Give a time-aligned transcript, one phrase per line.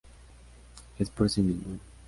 [0.97, 1.77] Es por sí misma.